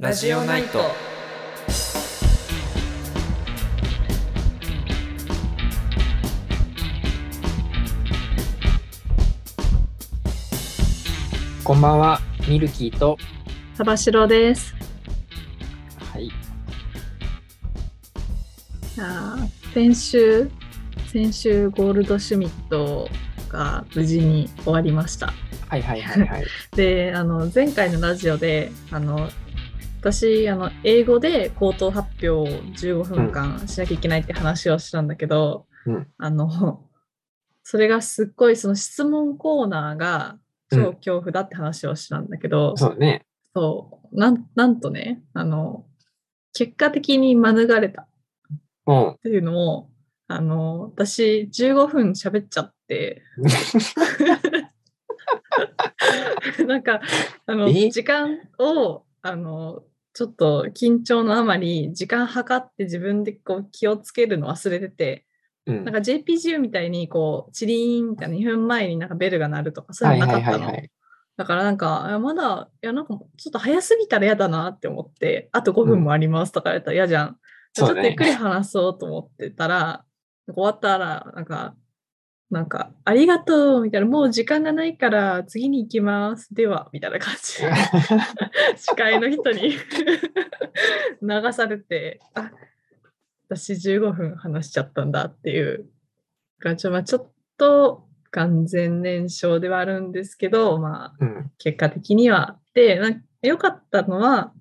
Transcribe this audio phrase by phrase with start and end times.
[0.00, 0.78] ラジオナイト。
[11.64, 13.18] こんばんは、ミルキーと、
[13.74, 14.72] サバシロです。
[16.12, 16.30] はい、い
[18.96, 20.48] やー先週、
[21.10, 23.08] 先週ゴールドシュミット
[23.48, 25.32] が無事に終わりました。
[25.68, 26.46] はいはいはいはい。
[26.76, 29.28] で、あの前回のラジオで、あの
[30.00, 36.84] 私あの英語で口頭発表を15分間しなきゃいけないって話をしたんだけど、うんあの
[37.64, 40.38] それがすっごいその質問コーナーが
[40.70, 43.26] 超恐怖だって話をしたんだけど、そうね。
[43.54, 45.84] そうなんなんとねあの
[46.54, 48.08] 結果的に免れた
[48.86, 49.10] うん。
[49.10, 49.90] っていうのも
[50.28, 53.22] あの私15分喋っちゃって
[56.66, 57.00] なんか
[57.46, 57.90] あのえ？
[57.90, 59.82] 時間をあの
[60.12, 65.26] ちょっと緊張のあまり時間計って自分でこう気をつけるの忘れてて
[65.66, 70.66] うんなんか JPGU みたいにこうチリーンみたいな2分前になんかベルが鳴るとかそういうのなかったの。
[70.66, 70.90] はい。
[71.38, 77.38] だからなんか、まだ、いやなんかちょっと早すぎたら嫌だなって思って、あと5分もありますとか言われたら嫌じゃん。
[77.74, 80.04] ちょそうだねっとゆっくり話そうと思ってたら、
[80.48, 81.76] 終わったら、なんか、
[82.50, 86.54] なんか、ありがとうみたいな、もう時間がないから次に行きます。
[86.54, 87.70] では、みたいな感じで。
[88.76, 89.72] 司会の人に
[91.20, 92.50] 流されて、あ
[93.50, 95.88] 私15分話しちゃったんだっていう
[96.58, 96.88] 感じ。
[96.88, 101.52] まあちょっと完全燃焼ではあるんですけど、まあうん。
[101.58, 102.58] 結果的には。
[102.72, 104.52] で、なんか良かったのは、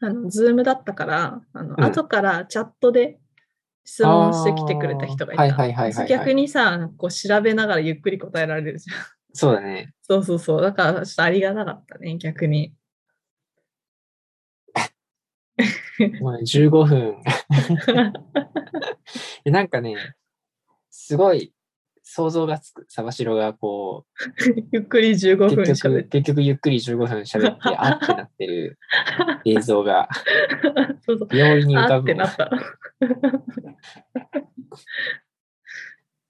[0.00, 3.18] あの、ズームだったから、あの、うん後からチャットで
[3.84, 5.42] 質問してきてくれた人がいた。
[5.42, 8.98] あーはいはいはいはいはい逆にさ、こう調べながらゆっくり答えられるじゃん。
[9.34, 9.92] そうだね。
[10.02, 10.62] そうそうそう。
[10.62, 12.74] だから、ちょっとありがたかったね、逆に。
[16.20, 17.16] もうね15分。
[19.44, 19.96] でなんかね、
[20.90, 21.52] すごい
[22.14, 22.84] 想像がつく。
[22.90, 24.04] サバシロがこ
[24.70, 26.08] ゆっくり15う、分結喋っ局、て。
[26.20, 28.78] 結局ゆっくり15分喋って、 あってなってる
[29.46, 30.10] 映像が
[31.00, 31.28] そうそう。
[31.34, 32.12] 容易に浮あかぶ。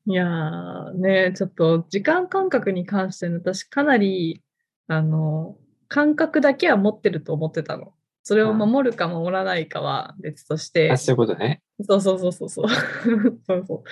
[0.04, 4.40] いやーね、ちょっと時間感覚に関しての私かなり
[4.86, 7.92] あの感覚だけは持ってると思ってたの。
[8.22, 11.60] それを守るか守らないかは別としてあ、そういうことね。
[11.80, 12.68] そうそうそうそうそう。
[12.68, 13.84] そう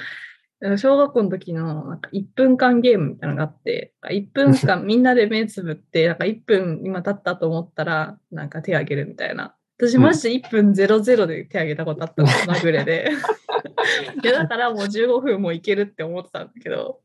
[0.77, 9.55] 小学校の時のなんか1分間ゲームみたいなのがあって、1分間 みんなで目つぶって、なんか1分今経ったと思ったら、なんか手挙げるみたいな。
[9.79, 13.11] 私うんマジで1分00で手挙げたことあったの、まぐれで。
[14.23, 17.01] いやだからもう15分もいけるって思ってたんだけど、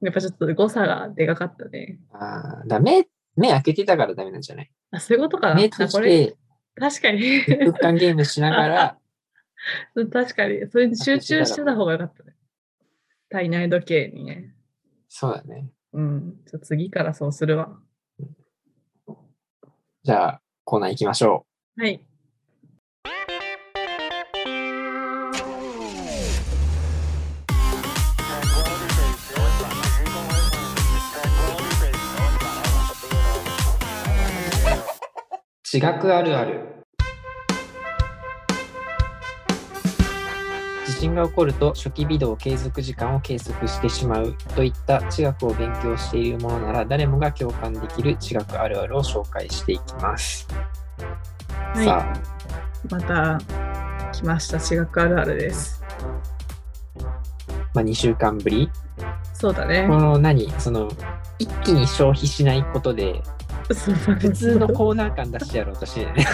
[0.00, 2.00] やっぱちょっと誤差がでかかったね。
[2.12, 3.06] ああ、だ目、
[3.36, 4.70] 目開けてたからダメなんじゃない？
[4.90, 5.54] あ、そういうことかな。
[5.54, 6.36] 目閉じて、
[6.74, 7.20] 確かに。
[7.20, 8.98] 1分間ゲームしながら、
[10.12, 10.66] 確かに。
[10.68, 12.32] それに集中してた方がよかったね。
[13.30, 14.54] 体内時計にね。
[15.08, 15.70] そうだね。
[15.92, 16.36] うん。
[16.46, 17.78] ちょっと次からそうするわ。
[20.02, 21.46] じゃあ、コーナー行きましょ
[21.76, 21.94] はい。
[21.94, 22.00] う。
[35.64, 36.77] 地学あるある。
[40.98, 50.46] 震が起こると初期微動継続時間を計測してしまうといった地学を勉強しているものなら誰もが共感できる地学あるあるを紹介していきます。
[51.74, 52.12] はいさ
[52.90, 53.38] また
[54.12, 54.58] 来ました。
[54.58, 55.82] 地学あるあるです。
[57.00, 57.02] あ、
[57.74, 58.70] まあ、2週間ぶり
[59.34, 59.96] そうだねこ。
[59.96, 60.88] の何その
[61.38, 63.22] 一気に消費しないことで
[63.68, 66.26] 普通のコーナー感出してやろうとしてね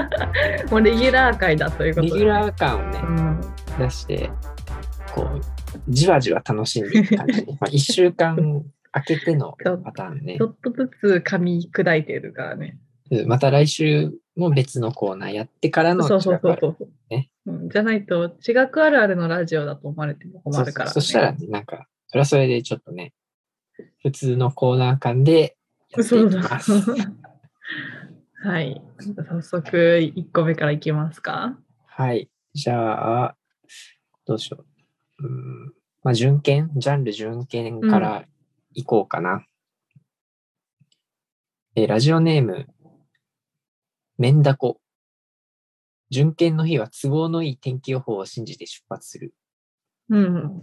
[0.70, 2.12] もうレギュラー回だということで。
[2.14, 3.40] レギュラー感をねうん。
[3.78, 4.30] 出して
[5.14, 5.40] こう
[5.88, 12.78] じわじわ楽しんでいく感じ、 まあ、1週間空けてのパターンねちょっとずつ噛み砕いてるからね。
[12.78, 12.86] うん
[13.28, 16.88] また来週も別のコーナーやってからのそうそうそうそう。
[17.08, 20.92] ねうん、じゃないと、地学あるあるのラジオだと思われても困るから、ね。
[20.92, 23.14] そしたらねなんかそれはそれでちょっとね
[24.02, 25.56] 普通のコーナー感で
[25.96, 26.72] やっていうきます。
[28.42, 28.80] はい。
[29.28, 31.58] 早速、1個目からいきますか。
[31.86, 32.28] はい。
[32.54, 33.36] じゃあ、
[34.26, 34.64] どうしよ
[35.18, 35.26] う。
[35.26, 35.72] うん。
[36.02, 38.24] まあ、準検ジャンル準検から
[38.74, 39.44] いこうかな。
[41.74, 42.66] えーラジオネーム、
[44.18, 44.80] メンダコ。
[46.10, 49.34] 準検の日は都合のいい天気予報を信じて出発する。
[50.08, 50.62] うん。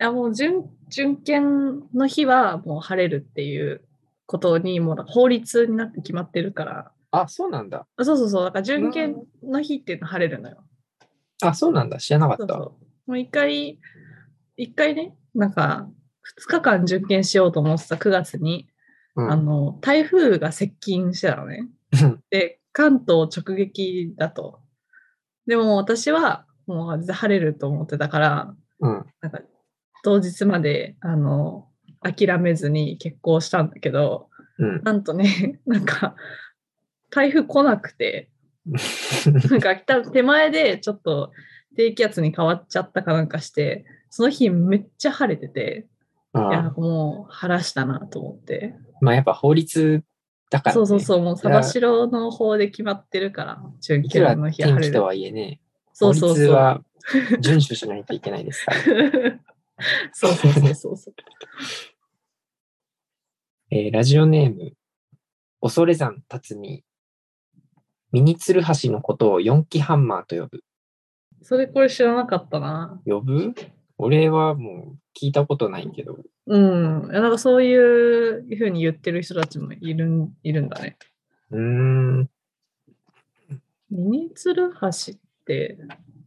[0.00, 3.82] いやもう準、準検の日はもう晴れるっていう
[4.26, 7.86] ことにもう法律になって決まってるから、あ、そうなんだ。
[7.96, 8.44] あそうそうそう。
[8.44, 10.64] だから準検の日っていうのは晴れるのよ。
[11.48, 11.98] あ、そうなんだ。
[11.98, 12.54] 知らなかった。
[12.54, 12.76] そうそ
[13.06, 13.10] う。
[13.10, 13.78] もう一回、
[14.56, 15.88] 一回ね、なんか、
[16.38, 18.68] 2日間準検しようと思ってた9月に、
[19.16, 21.68] うんあの、台風が接近してたのね。
[22.30, 24.60] で、関東直撃だと。
[25.46, 29.06] でも私は、もう晴れると思ってたから、うん。
[29.20, 29.40] なんか、
[30.04, 31.68] 当日まで、あの、
[32.02, 34.28] 諦めずに結婚したんだけど、
[34.58, 34.82] うん。
[34.84, 36.14] なんとね、なんか、
[37.10, 38.30] 台風来なくて、
[39.50, 41.32] なんか多分手前でちょっと
[41.76, 45.86] 低気圧に変わっちゃったかなんかして、その日めっちゃ晴れてて、
[46.34, 48.74] いや、もう晴らしたなと思って。
[49.00, 50.04] まあやっぱ法律
[50.50, 50.74] だから、ね。
[50.74, 54.82] そうそうそう、もうサバシロの方で決まってるから、準いくら決の日晴れる。
[54.82, 55.60] 天気とはいえね、
[55.92, 56.38] 法そうそうそう。
[56.38, 56.82] 律は
[57.40, 58.78] 遵守しないといけないですから。
[60.12, 61.14] そ うそうそうそうそう。
[63.72, 64.72] えーラジオネーム、
[65.60, 66.84] 恐山辰巳。
[68.12, 70.62] ミニツルハシのことを四気ハンマーと呼ぶ。
[71.42, 73.00] それこれ知らなかったな。
[73.06, 73.54] 呼ぶ？
[73.98, 76.18] 俺はもう聞いたことないけど。
[76.46, 77.10] うん。
[77.10, 80.96] いやなんかそういうふうに言ってる人たちもいるんいるんだね。
[81.50, 82.30] うーん。
[83.90, 85.78] ミニツルハシって、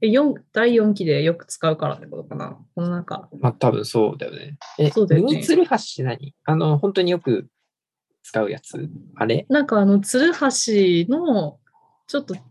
[0.02, 2.58] え四第4期でよく使うからってことかな？
[2.76, 4.58] このなんか、まあ多分そうだよね。
[4.78, 6.36] え、そうだよねミニツルハシって何？
[6.46, 7.48] あの、本当によく
[8.22, 8.90] 使うやつ？
[9.16, 9.46] あれ？
[9.50, 11.58] なんかあの、ツルハシの
[12.08, 12.42] ちょっとちっ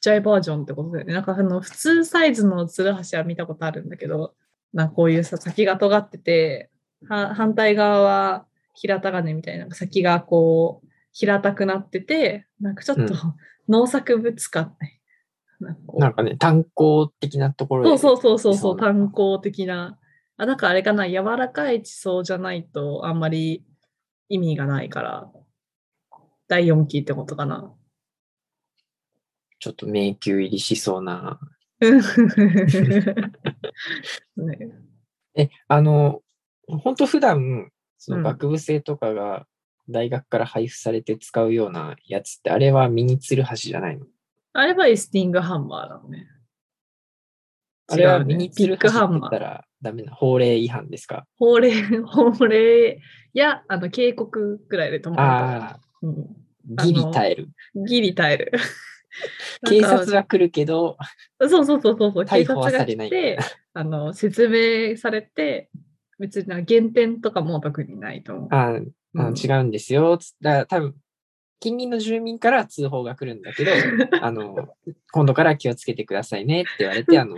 [0.00, 1.14] ちゃいバージョンってことだよね。
[1.14, 4.34] なんかあの、普通サイズのツルハシは見たことあるんだけど、
[4.72, 6.70] なこういうさ、先が尖ってて、
[7.08, 13.10] は反対側は平たがねみたいな、先がこう、平たくなってて、なんかちょっと、うん
[13.68, 15.00] 農作物感ね。
[15.60, 19.98] なんかこうなんかね、炭鉱的なところでそうそうそうそう炭鉱的な。
[20.36, 23.64] あ、なんかあれかな、柔らかい地層じゃないとあんまり
[24.28, 25.30] 意味がないから、
[26.48, 27.74] 第4期ってことかな。
[29.58, 31.40] ちょっと迷宮入りしそうな。
[31.80, 31.90] ね、
[35.34, 36.22] え、あの、
[36.66, 39.46] 本当普段、そうんの学部生とかが
[39.88, 44.06] 大学から配布されて使うようなやつって、あれはミニツルハシじゃないの？
[44.52, 46.28] あれはエスティングハンマーだもんね。
[47.90, 49.06] あれはミニツルハシって。
[49.08, 51.26] 言ったらダメな法令違反ですか？
[51.38, 51.72] 法令、
[52.06, 53.00] 法令
[53.32, 56.26] やあの警告くらいで止まるああ、うん
[56.84, 57.48] ギリ耐える。
[57.86, 58.52] ギリ耐える。
[59.68, 60.96] 警察は来るけど、
[61.40, 63.38] そうそうそうそうそう、警察がはされない来て、
[63.74, 65.70] あの、説明されて、
[66.18, 68.48] 別にな減点とかも特にないと思う。
[68.50, 68.80] ああ
[69.14, 70.18] うん違うんですよ。
[70.18, 70.94] つったら多分
[71.60, 73.72] 近隣の住民から通報が来るんだけど、
[74.22, 74.74] あの、
[75.12, 77.36] 今度から気をつけてくださいねって言われて、あの、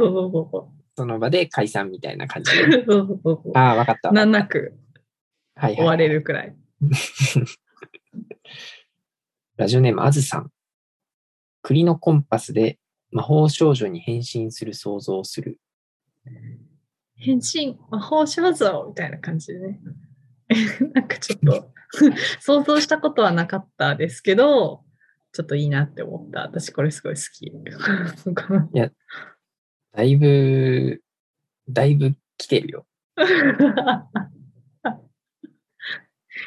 [0.96, 2.84] その場で解散みたいな感じで。
[3.54, 4.12] ああ、わかった。
[4.12, 4.74] 難なく
[5.58, 6.54] 終われるくらい。
[9.56, 10.50] ラジオネーム、あずさん。
[11.62, 12.78] 栗のコンパスで
[13.12, 15.58] 魔法少女に変身する想像をする。
[17.16, 19.80] 変身、魔法少女みたいな感じでね。
[20.94, 21.72] なんかちょっと
[22.40, 24.84] 想像したことはなかったですけど、
[25.32, 26.40] ちょっといいなって思った。
[26.42, 27.52] 私これすごい好き。
[29.92, 31.02] だいぶ、
[31.68, 32.86] だいぶ来てるよ。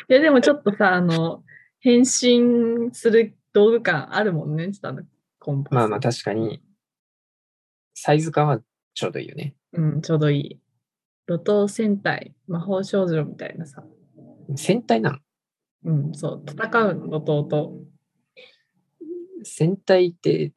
[0.09, 1.44] いやでもちょっとさ、あの、
[1.80, 5.03] 変身する道具感あるもんね、ちょっとあの
[5.39, 5.73] コンパス。
[5.73, 6.61] まあまあ確かに、
[7.94, 8.59] サイズ感は
[8.94, 9.56] ちょうどいいよね。
[9.73, 10.59] うん、ちょうどいい。
[11.28, 13.83] 路頭戦隊、魔法少女みたいなさ。
[14.56, 15.19] 戦隊なの
[15.85, 17.73] うん、そう、戦うの、路頭と。
[19.44, 20.51] 戦隊って、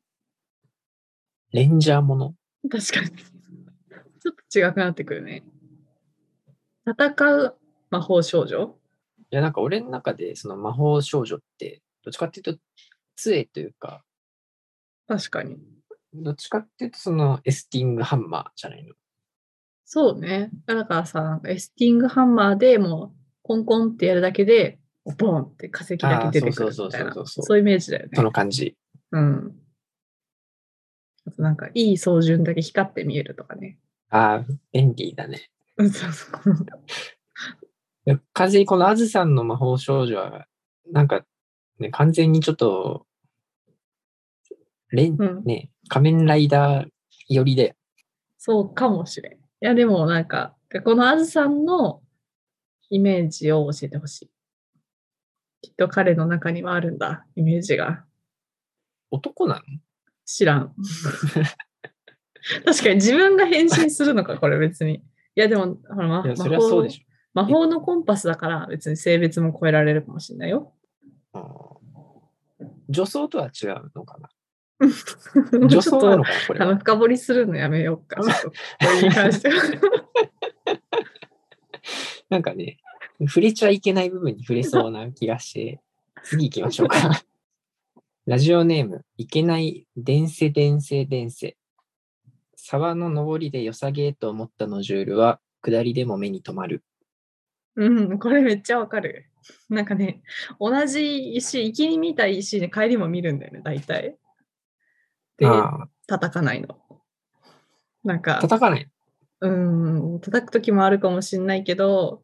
[1.52, 2.34] レンジャーもの？
[2.70, 3.10] 確かに。
[3.10, 5.44] ちょっと違くなってくるね。
[6.86, 7.56] 戦う
[7.90, 8.74] 魔法少女？
[9.30, 12.56] いや、なんか俺の中で、その魔法少女って、どっちかっていうと、
[13.16, 14.04] 杖というか、
[15.08, 15.56] 確かに。
[16.14, 18.94] どっちかっていうと、そのエスティングハンマーじゃないの？
[19.84, 20.50] そうね。
[20.66, 24.78] だからさ、なんかエスティングハンマーでもう、コンコンってやるだけで、
[25.18, 26.72] ボンって化石だけ出てくるみたいな。
[26.72, 28.22] そうそうそうそうそうそういうイメージだよねそ。
[28.22, 28.76] の感じ。
[29.10, 29.56] うん。
[31.26, 33.78] あとなんか、いい操縦だけ光って見えるとかね。
[34.10, 35.50] ああ、便利だね。
[35.76, 36.66] うんそうそう。
[38.04, 40.46] で完全にこのあずさんの魔法少女は、
[40.92, 41.24] なんか、
[41.78, 43.06] ね、完全にちょっと、
[44.90, 46.88] レン、うんね、仮面ライダー
[47.28, 47.76] 寄りで、
[48.38, 49.32] そうかもしれん。
[49.32, 50.54] いや、でもなんか、
[50.84, 52.02] このあずさんの
[52.90, 54.30] イメージを教えてほしい。
[55.62, 58.04] きっと彼の中にはあるんだ、イメージが。
[59.10, 59.62] 男なの
[60.24, 60.74] 知らん。
[62.64, 64.96] 確かに自分が変身するのか、これ別に。
[64.96, 65.02] い
[65.34, 66.24] や、でも、ほら、ま
[67.34, 70.72] 魔法のコンパスだから別に性別も超えられるかもしれないよ。
[71.36, 71.80] ょ。
[72.88, 74.28] 女装とは違うのかな？
[75.52, 76.76] 女女装なのかなこれあのは。
[76.76, 78.22] 深掘りするのやめようか。
[78.22, 79.54] ちょっとこれに関しては。
[82.28, 82.78] なんかね、
[83.20, 85.80] 触れちゃいけない部分に触れそうな気がして、
[86.24, 86.98] 次行きましょうか。
[88.26, 91.56] ラジオネーム、いけない伝世伝世伝世。
[92.56, 96.82] 沢の上りで良さげと思ったノジュールは、下りでも目に留まる。
[97.76, 99.26] うん、これめっちゃわかる。
[99.68, 100.22] なんかね、
[100.58, 104.16] 同じ石、行きに見た石で帰りも見るんだよね、大体。
[105.36, 106.78] で、あ叩かないの。
[108.02, 108.88] なんあ、か、叩かない。
[109.40, 112.22] うん、叩く時もあるかもしれないけど、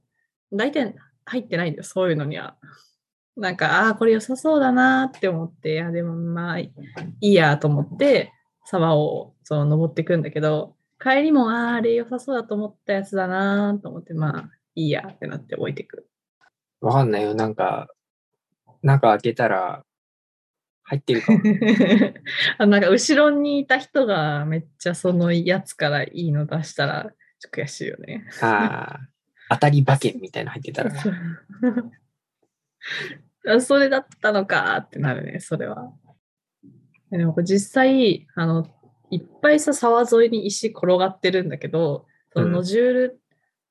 [0.52, 0.94] 大体
[1.26, 2.56] 入ってないんだよ、そういうのには。
[3.36, 6.72] なんか、ああー、これ良さそうだなーって思って、いや、でもまあ、い
[7.20, 8.32] いやと思って、
[8.64, 16.06] 沢をその登っていくんだけど、帰りも、あーあれ良さそうだと思ったやつだなーと思って、まあ、いいやってなって置いていく。
[16.80, 17.34] わかんないよ。
[17.34, 17.88] なんか、
[18.82, 19.84] 中開けたら、
[20.84, 21.38] 入ってるかも。
[22.58, 27.04] あなんか後ろにいた人がめっちゃそのやつからいいの出したら
[27.38, 28.26] ちょっと悔しいよね。
[28.40, 28.98] あ
[29.48, 30.92] あ、当たり馬券みたいなの入ってたら。
[33.54, 35.92] あそれだったのかってなるね、それは。
[37.10, 38.66] でもこれ実際、あの、
[39.10, 43.21] いっぱいさ、沢沿いに石転がってるんだけど、そのうんノジュール、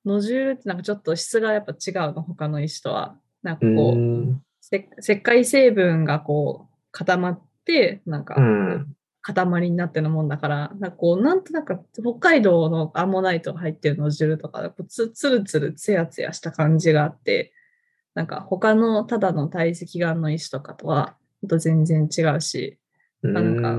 [0.06, 3.18] ノジュールってなんかちょっと質がやっぱ違うの、他の石とは。
[3.44, 4.42] なんかうこう、
[5.00, 8.96] 石灰成分がこう固まって、なんかうん。
[9.22, 17.54] 塊になってるもんだから、なんかこう、なんとなく北海道のアンモナイトが入ってるノジュールとか、こうつつるつるつやつやした感じがあって、
[18.16, 21.16] なんか他のただの堆積岩の石とかとは、
[21.48, 22.80] と全然違うし、
[23.22, 23.78] うなんか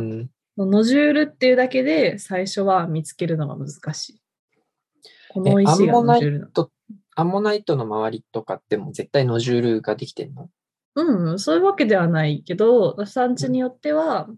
[0.56, 4.21] ノジュールっていうだけで最初は見つけるのが難しい。
[5.32, 6.70] このえ石がアンモナイノジュールなの？
[7.14, 10.48] アンモナイトの周りとかってもう絶対ノジュールができてんの？
[10.94, 14.28] うん、そういうわけではないけど、産地によっては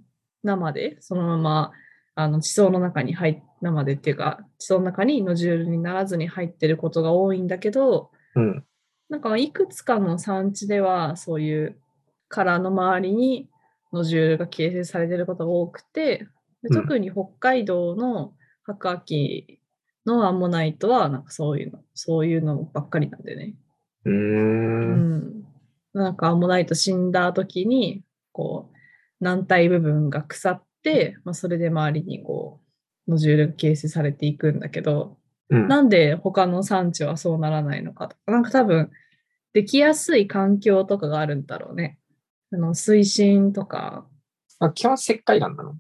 [0.43, 1.73] 生でそのまま
[2.15, 8.65] あの地層の中に入っ生でっていうか、地層の中にノジュールにならずに入ってることが多いんだけど、うん。
[9.09, 11.77] なんかいくつかの産地ではそういう
[12.29, 13.49] 殻の周りに
[13.93, 16.27] ノジュールが形成されてることが多くて、
[16.63, 18.33] でうん特に北海道の
[18.65, 19.61] 白亜紀
[20.07, 23.55] のアンモナイトはなんかそういうの、そういうのばっかりなんでね。
[24.05, 24.13] うー。
[24.13, 25.45] うんん、
[25.93, 28.77] なんかアンモナイト死んだ時にこう
[29.25, 32.61] 軟体部分が腐って、まあ、それで周りにこ
[33.07, 35.17] うノジュールが形成されていくんだけど
[35.51, 35.69] うん。
[35.69, 38.91] なんで他の産地はそうならないのかとかなんか多分
[39.53, 41.99] できやすい環境とかがあるんだろうね。
[42.53, 44.07] あの水深とか、
[44.59, 45.77] あ基本石灰岩なの？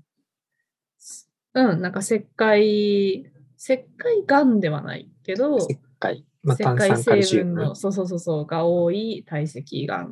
[1.54, 6.24] うん、なんか石灰、石灰岩ではないけど、石灰。
[6.42, 7.74] まあ、石炭灰酸カルシ成ウム分の、。
[7.74, 10.10] そうそうそうそう、が多い堆積岩。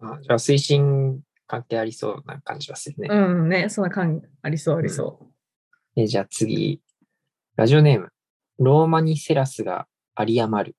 [0.00, 3.08] あじゃあ水深関係ありそうな感じはするね。
[3.10, 5.26] うんね、そんな感ありそうありそう。
[5.96, 6.80] えじゃあ次。
[7.56, 8.08] ラジオネーム。
[8.58, 9.86] ローマにセラスが
[10.18, 10.76] 有り余る。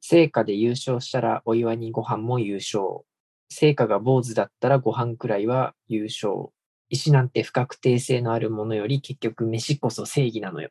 [0.00, 3.04] 聖火で優勝したらお祝いにご飯も優勝。
[3.48, 6.50] 聖火が坊主だったらご飯くらいは優勝。
[6.88, 10.70] 石なんて不確定性のあるものより結局飯こそ正義なのよ。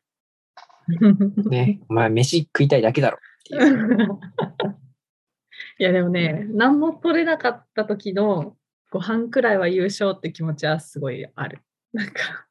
[1.50, 1.80] ね。
[1.88, 4.18] お前飯食いたいだけだろっていう。
[5.78, 8.56] いやでもね、何も取れなかった時の
[8.90, 11.60] ご飯くらいは優勝って気持ちはすごいある。
[11.92, 12.46] なんか、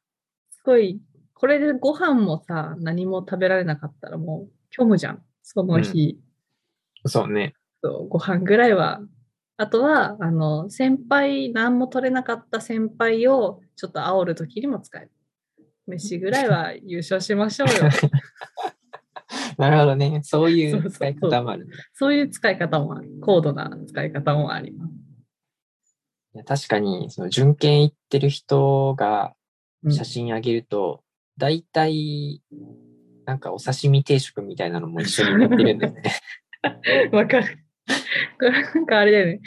[0.50, 1.00] すごい、
[1.34, 5.22] これでご飯もさ、何も食べられなかったらもう虚無じゃん。
[5.42, 6.20] その日、
[7.06, 7.54] そうね。
[7.82, 9.00] そうご飯ぐらいは。
[9.56, 15.10] あとは、あの、先輩、何も取れなかった先輩をちょっと煽る時にも使える。
[15.86, 17.74] 飯ぐらいは優勝しましょうよ。
[19.58, 20.20] なるほどね。
[20.22, 21.76] そういそう使い方もあるんだ。
[21.94, 23.10] そういう使い方もある。
[23.20, 24.92] 高度な使い方もあります。
[26.34, 29.34] いや確かに、その巡検行ってる人が
[29.84, 31.02] うん写真あげると、
[31.36, 32.42] 大体、
[33.24, 36.02] なんかお刺身定食みたいなのも一緒に載ってるんだよね。
[37.12, 37.58] わかる。
[38.38, 39.40] これなんかあれだよね。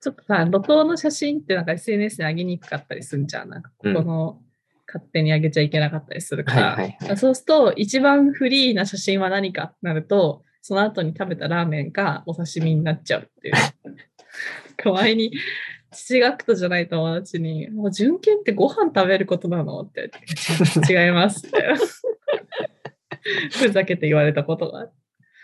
[0.00, 3.48] ちょっとさ、路頭の写真ってなんか SNS に上げにくかったりするんじゃん。
[3.48, 4.42] なんかここの、
[4.92, 6.66] 勝手に上げちゃいけなかったりするから。
[6.68, 13.54] はいはいはいそうすると、一番フリーな写真は何かってなると、その後に食べたラーメンがお刺身になっちゃうっていう。
[14.92, 15.32] 前に、
[15.90, 19.80] 父学徒じゃない友達に、もう純犬ってご飯食べることなの？
[19.82, 20.10] って
[20.88, 21.74] 違いますって。
[23.52, 24.90] ふざけて言われたことがある。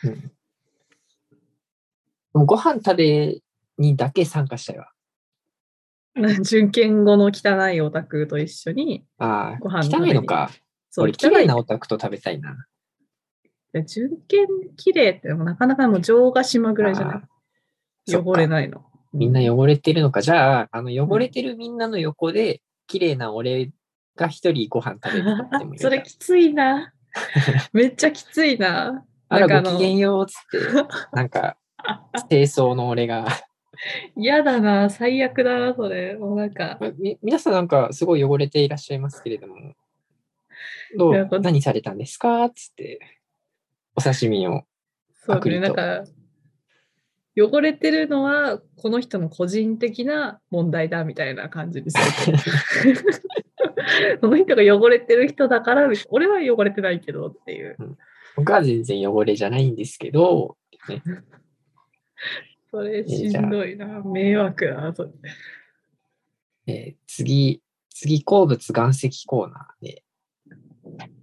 [0.05, 0.33] うん
[2.33, 3.41] ご飯食べ
[3.79, 4.89] にだけ参加したよ。
[6.43, 10.51] 純犬語の汚いオタクと一緒に、ああ、ご飯食汚いのか。
[10.91, 12.67] そう、俺、綺麗なオタクと食べたいな。
[13.75, 13.85] い。
[13.87, 14.47] 純犬
[14.77, 17.17] 綺麗ってもなかなかもう城ヶ島ぐらいじゃない？
[17.17, 17.23] あー
[18.13, 18.85] そっか汚れないの。
[19.13, 20.21] みんな汚れてるのか。
[20.23, 23.71] じゃあ、あの汚れてるみんなの横で、綺麗な俺
[24.17, 26.93] が一人ご飯食べるってもいい それきついな。
[27.73, 29.05] めっちゃきついな。
[29.29, 31.57] なんかあのごきげんようっつって、なんか、
[32.31, 33.27] 清掃の俺が。
[34.17, 34.91] 嫌だな。
[34.91, 36.17] 最悪だな、それ。
[36.17, 39.75] もうなんか、み皆さんなんかすごい汚れていらっしゃいますけれども、
[40.97, 41.41] どう？
[41.41, 42.45] 何されたんですか？
[42.45, 42.99] っつって、
[43.95, 44.65] お刺身を。
[45.15, 46.05] そうね、なんか、
[47.37, 52.39] 汚れてるのはこの人の個人的な問題だみたいな感じにすると。
[54.21, 57.77] その人が汚れてる人だから、俺は汚れてないけどっていう。
[58.35, 60.57] 僕は全然汚れじゃないんですけど、
[60.89, 61.03] ね、
[62.71, 64.03] それしんどいな。
[64.03, 65.11] 迷惑だな、それ。
[66.67, 70.05] えー次、次、鉱物岩石コーナーで、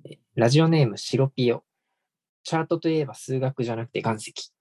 [0.05, 1.63] えーラジオネームシロピオ。
[2.43, 4.33] チャートといえば数学じゃなくて岩石。
[4.33, 4.51] チ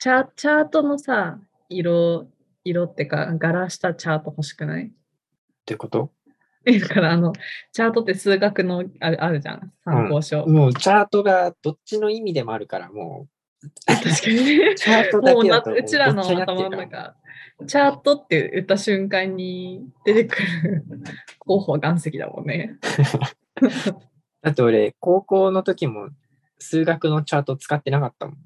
[0.00, 2.28] ャチャートのさ、色、
[2.62, 4.92] 色ってか、柄したチャート欲しくない？
[5.64, 6.12] ということ？
[6.64, 7.32] えだから、あの、
[7.72, 9.72] チャートって数学のあるあるじゃん。
[9.84, 10.46] 参考書。
[10.46, 13.26] もうチャートがどっちの意味でもあるから、も
[13.86, 14.14] 確かに。
[14.76, 17.16] チャートうなけだとうちらの頭の中、
[17.66, 20.84] チャートって言った瞬間に出てくる
[21.38, 22.78] 候補は岩石だもんね。
[24.42, 26.10] だって俺、高校の時も
[26.58, 28.36] 数学のチャート使ってなかったもん。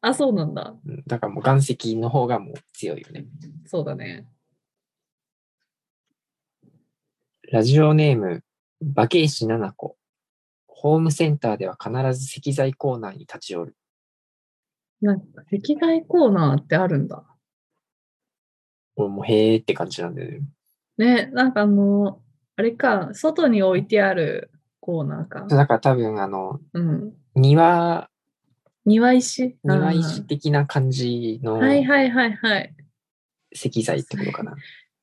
[0.00, 0.74] あ、そうなんだ。
[0.84, 3.26] うんだからもう岩石の方がもう強いよね。
[3.66, 4.26] そうだね。
[7.50, 8.42] ラジオネーム、
[8.80, 9.96] 馬ケ石七子。
[10.66, 13.76] ホームセンターでは必ず石材コーナーに立ち寄る。
[15.02, 17.24] なんか、石材コーナーってあるんだ。
[18.96, 20.46] 俺もうへーって感じなんだよね。
[20.96, 22.22] ね、なんかあの、
[22.56, 25.46] あれか、外に置いてあるコーナーか。
[25.46, 27.14] だから多分あの、うん。
[27.34, 28.08] 庭、
[28.84, 29.56] 庭石？
[29.64, 32.74] 庭石的な感じのはいはいはいはい。
[33.52, 34.54] 石材ってことかな。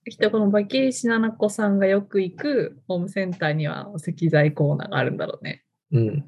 [0.09, 5.63] きっとこのバケイシナナコさんがよく行くホームセンターには石材コーナーがあるんだろうね。
[5.91, 6.25] うん。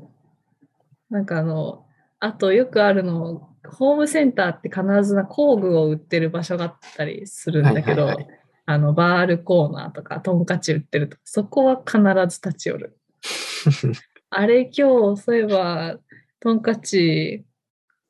[1.09, 1.85] なんかあの、
[2.19, 12.97] あとよくあるの、ホームセンターって必ずな工具を売ってる場所があったりするんだけど、はいはいはいあの、バールコーナーとか、トンカチ売ってるとか、そこは必ず立ち寄る。
[14.29, 15.99] あれ今日、そういえば、
[16.39, 17.45] トンカチ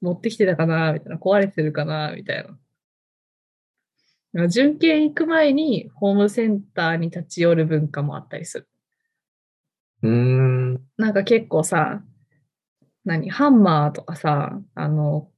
[0.01, 1.17] 持ってきてたかなみたいな。
[1.17, 2.45] 壊れてるかなみたい
[4.33, 4.47] な。
[4.47, 8.67] 準検行く前にホームセンターに立ち寄る文化もあったりする。
[10.03, 10.81] うーん。
[10.97, 12.03] なんか結構さ、
[13.03, 15.31] 何、ハンマーとかさ、あの、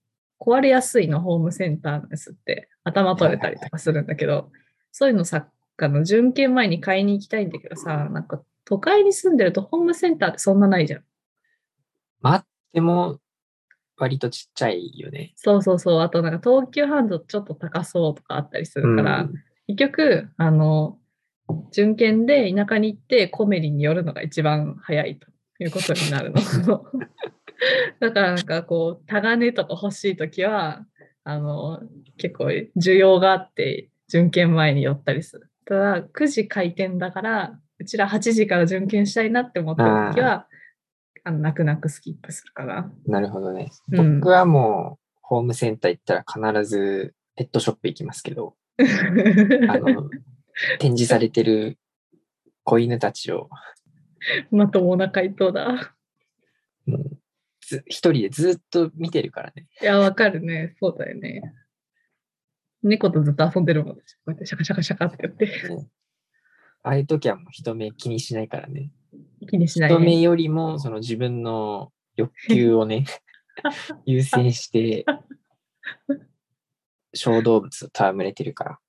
[0.43, 4.51] 壊れやすいのホームセンターのやつって頭取れたりとかするんだけど、
[4.91, 11.03] そういうのさ、あの、準検前に買いに行きたいんだけどさ、なんか都会に住んでるとホームセンターってそんなないじゃん。
[12.21, 13.19] まあ、でも、
[13.97, 15.33] 割とちっちゃいよね。
[15.35, 16.01] そうそうそう。
[16.01, 19.33] あとなんか東急ハンズちょっと高そうとかあったりするから、うん
[19.67, 20.99] 結局、あの、
[21.71, 25.27] 準検で田舎に行ってコメリに寄るのが一番早いと
[25.63, 26.41] いうことになるの。
[27.99, 30.85] だからなんかこう、タガネとか欲しいときは、
[31.23, 31.81] あの、
[32.17, 32.45] 結構
[32.77, 35.49] 需要があって、準検前に寄ったりする。
[35.65, 40.47] ただ、9時開店だから、うちら8時から準検したいなって思ってるときは、
[41.25, 42.91] あの泣く泣くスキップするかな。
[43.05, 43.71] なるほどね。
[43.91, 50.09] うん僕はもう、ホームセンター行ったら必ずペットショップ行きますけど、 あの、
[50.79, 51.77] 展示されてる
[52.63, 53.49] 子犬たちを、
[54.51, 55.95] まともな回答だ。
[56.85, 57.22] もう、ず
[57.85, 59.67] 一人でずっと見てるからね。
[59.81, 60.75] いや、わかるね。
[60.79, 61.53] そうだよね。
[62.83, 63.95] 猫とずっと遊んでるもん。
[63.95, 65.47] こうやってシャカシャカシャカってやって。
[66.83, 68.91] ああいう時はもう人目気にしないからね。
[69.49, 70.21] 気にしない、人目ね。
[70.21, 73.05] よりも、その自分の欲求をね、
[74.05, 75.05] 優先して、
[77.13, 78.79] 小動物と戯れてるから。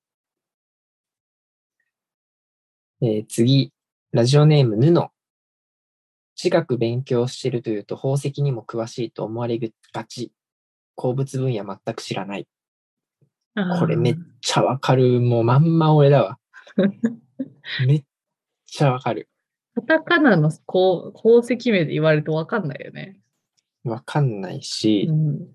[3.03, 3.73] えー次、
[4.13, 5.14] ラジオネーム、ヌノ。
[6.35, 9.59] 地学勉強してるというと宝石にも詳しいと思われ
[9.93, 10.33] がち。
[10.97, 12.47] 鉱物分野全く知らない。
[13.79, 15.21] これめっちゃわかる。
[15.21, 16.39] もうまんま俺だわ。
[17.87, 18.05] めっ
[18.67, 19.29] ちゃわかる。
[19.75, 23.21] カタカナのこう宝石名で言われるとわかんないよね。
[23.85, 25.49] わかんないし、うん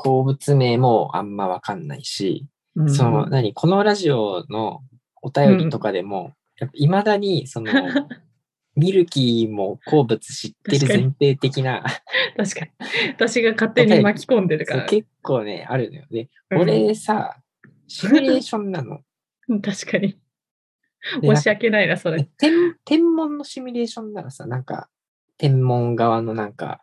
[0.00, 4.84] 鉱物名もあんまわかんないし、うんその、何、このラジオの
[5.22, 7.72] お便りとかでも、やっぱ未だに、その、
[8.78, 11.82] ミルキーも鉱物知ってる前提的な、
[12.36, 12.70] 確かに。
[13.14, 14.84] 私が勝手に巻き込んでるから。
[14.86, 16.04] 結構ね、あるのよ。
[16.10, 17.36] で、うん俺さ、
[17.88, 19.00] シミュレーションなの。
[19.48, 20.16] う ん確かに。
[21.20, 22.28] で申し訳ないな、それ。
[22.38, 24.88] 天天文のシミュレーションならさ、なんか、
[25.38, 26.82] 天文側のなんか、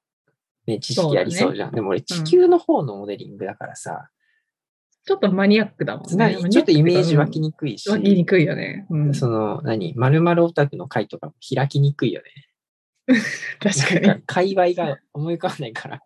[0.67, 1.71] ね、知識ありそうじゃん。
[1.71, 4.09] でも俺、地球の方のモデリングだからさ、
[5.05, 6.37] ちょっとマニアックだもんね。
[6.43, 8.87] りちょっとイメージ湧きににくいし、湧きにくいよね。
[8.89, 13.15] うん、その、何、〇〇オタクの回とかも開きにくいよね。
[13.61, 14.23] 確かに。
[14.25, 16.01] 界隈が思い浮かばないから、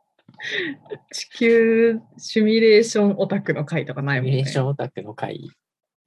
[1.14, 4.32] 地球シミュレーションオタクの回とかないもんね。
[4.32, 5.50] シミュレーションオタクの回、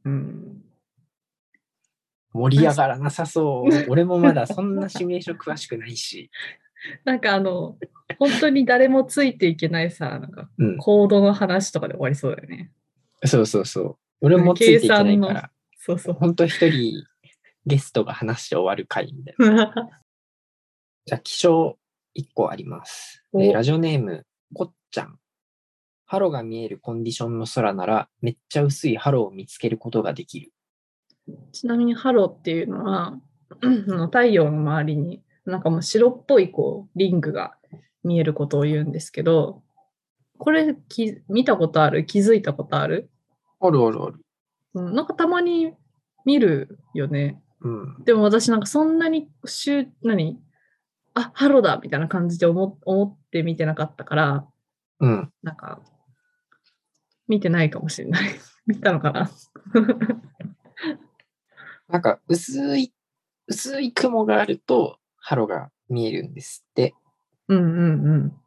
[0.05, 0.62] うん。
[2.35, 3.87] 盛り上がらなさそう。
[3.88, 6.31] 俺もまだそんなシミュレーション詳しくないし。
[7.05, 7.78] なんかあの、
[8.18, 10.76] 本当に誰もついていけないさ、なんかうん。
[10.78, 12.70] コードの話とかで終わりそうだよね。
[13.24, 13.98] そうそうそう。
[14.20, 16.14] 俺もついていけないか計ら、そうそう。
[16.14, 17.04] 本当一人
[17.66, 19.72] ゲストが話して終わる回みたいな。
[21.06, 21.78] じゃあ、気象
[22.16, 23.24] 1個あります。
[23.32, 25.18] ラジオネーム、こっちゃん。
[26.06, 30.52] ハロが見えるコンディションの空なら、めっちゃ薄いハロを見つけることができる。
[31.52, 33.20] ちなみにハロっていうのは、
[34.06, 37.56] 太陽の周りになんかもう白っぽいこうリングが
[38.04, 39.62] 見えることを言うんですけど、
[40.42, 42.05] これき見たことある？
[42.05, 43.09] 気づいたことある、
[43.61, 44.14] あるあるある。
[44.74, 45.72] うん、なんかたまに
[46.24, 47.40] 見るよね。
[47.61, 48.05] うん。
[48.05, 50.40] でも私なんかそんなにしゅ何？
[51.14, 54.48] あ、ハロだみたいな感じで思思って見てなかったから、
[54.98, 55.33] うん。
[55.44, 55.81] なんか
[57.28, 58.22] 見てないかもしれない。
[58.66, 59.31] 見たのかな？
[61.88, 62.92] なんか、薄い、
[63.46, 66.94] 薄い雲があると、ハロが見えるんですって。
[67.48, 68.41] うんうんうん。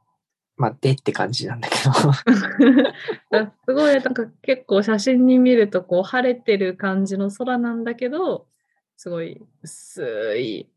[0.57, 1.91] まあ、でって感じなんだけど。
[3.29, 8.47] だすごいなんか結構写真に見るとこう晴れてる感じの空なんだけど
[8.95, 10.69] すごい薄い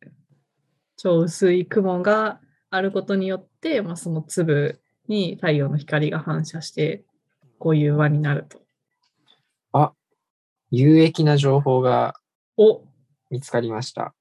[0.97, 7.05] 超薄い雲があることによって、まあ、その粒に太陽の光が反射して
[7.59, 8.61] こういう輪になると。
[10.71, 12.15] 有益な情報が
[12.59, 12.83] お
[13.31, 14.15] 見つかりました。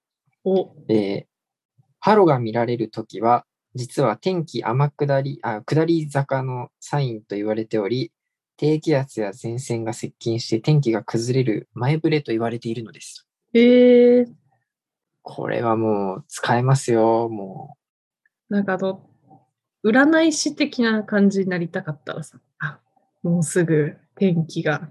[0.45, 1.37] おえー
[1.99, 3.45] ハロが見られるときは、
[3.77, 8.11] 実は天気天下り、あ、下り坂のサインと言われており、
[8.57, 13.27] 低気圧や前線が接近して天気が崩れる前触れと言われているのです。
[13.53, 14.25] えー、
[15.21, 17.77] これはもう使えますよ、も
[18.49, 19.07] なんかあの
[19.85, 22.79] 占い師的な感じになりたかったらさあ
[23.21, 24.89] もうすぐ天気が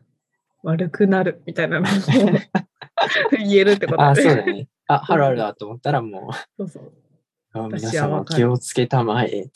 [0.63, 1.93] 悪くなるみたいなのを
[3.37, 3.97] 言えるってこう。
[3.97, 4.69] とあ、そうだね。
[4.87, 6.93] あ、ハロあるだと思ったらもそうそう。
[7.69, 9.51] 皆様はわかる気をつけたまえ、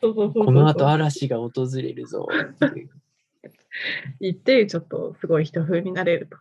[0.00, 2.28] この後嵐が訪れるぞ、
[2.66, 2.90] っていう。
[4.20, 6.36] 言って、ちょっとすごい人風になれると。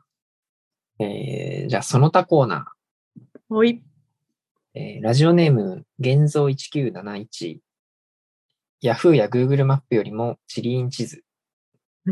[1.03, 2.71] えーじゃあ、その他コーナ
[3.49, 3.83] ほい。
[4.75, 7.59] ー、えーラジオネーム、現像1971。
[8.81, 11.23] ヤフーや Google マップよりも地理院地図。
[12.07, 12.11] い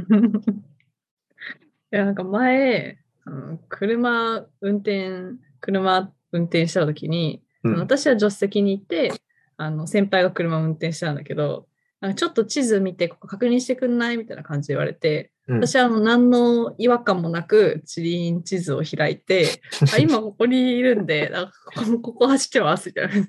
[1.92, 9.12] や、なんか前、あの車運転、車運転した時に、うん私は助手席にいて、
[9.58, 11.68] あの先輩が車運転してたんだけど、
[12.00, 14.18] なんかちょっと地図見て、ここ確認してくんない？
[14.18, 19.62] みたいな感じで言われて、うん私はあの何の違和感もなく地理院地図を開いて、
[19.94, 23.28] あ今ここにいるんで、あここここ走ってますみたいな。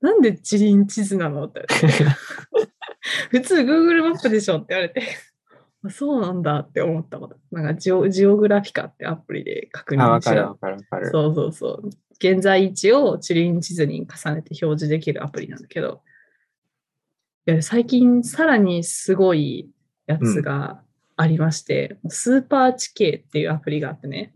[0.00, 1.44] なんで地理院地図なの？
[1.44, 2.70] って言われて。
[3.30, 4.56] 普通 Google マップでしょ？
[4.56, 5.02] って言われて。
[5.84, 7.36] あそうなんだって思ったこと。
[7.52, 11.10] なんかジオジオグラフィカってアプリで確認してかるわかるわかる。
[11.10, 11.90] そうそうそう。
[12.20, 16.02] 現在位置を地理院地図に重ねて表示できるアプリなんだけど、
[17.46, 19.70] いや最近さらにすごい
[20.06, 20.82] やつが
[21.16, 24.32] ありまして、スーパー地形っていうアプリがあってね、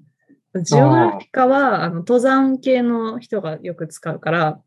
[0.62, 4.60] ジオグラフィカはあの登山系の人がよく使うから、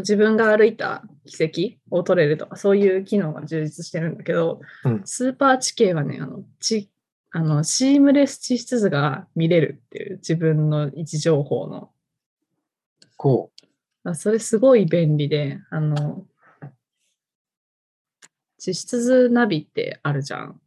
[0.00, 6.90] 自分が歩いた軌跡を取れるとか、そういう機能が充実してるんだけど、うんスーパー地形はね、あの地
[7.32, 11.90] あのシームレス地質図が見れるっていう自分の位置情報の。
[13.22, 13.52] こ
[14.02, 16.24] あそれすごい便利で、あの、
[18.56, 20.48] 地質図ナビってあるじゃん。
[20.48, 20.60] う。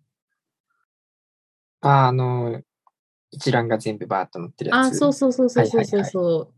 [1.82, 2.62] あ、あの、
[3.32, 4.86] 一覧が全部バーッと載ってるやつ。
[4.86, 6.54] あ、そうそうそうそうそうそうはいはいはいそう。